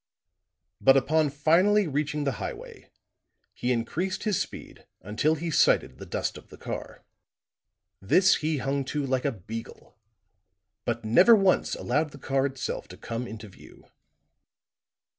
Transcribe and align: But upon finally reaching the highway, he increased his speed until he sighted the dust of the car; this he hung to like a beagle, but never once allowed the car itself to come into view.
But 0.81 0.97
upon 0.97 1.29
finally 1.29 1.85
reaching 1.85 2.23
the 2.23 2.37
highway, 2.41 2.89
he 3.53 3.71
increased 3.71 4.23
his 4.23 4.41
speed 4.41 4.87
until 5.01 5.35
he 5.35 5.51
sighted 5.51 5.99
the 5.99 6.07
dust 6.07 6.39
of 6.39 6.47
the 6.49 6.57
car; 6.57 7.03
this 8.01 8.37
he 8.37 8.57
hung 8.57 8.83
to 8.85 9.05
like 9.05 9.25
a 9.25 9.31
beagle, 9.31 9.99
but 10.85 11.05
never 11.05 11.35
once 11.35 11.75
allowed 11.75 12.13
the 12.13 12.17
car 12.17 12.47
itself 12.47 12.87
to 12.87 12.97
come 12.97 13.27
into 13.27 13.47
view. 13.47 13.91